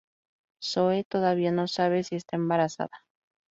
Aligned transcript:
Zoe 0.63 1.03
todavía 1.03 1.51
no 1.51 1.67
sabe 1.67 2.03
si 2.03 2.15
está 2.15 2.35
embarazada. 2.35 3.05